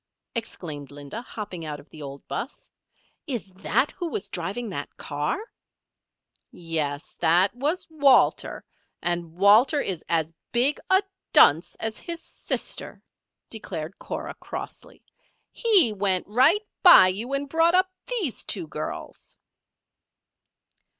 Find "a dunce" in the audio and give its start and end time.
10.89-11.75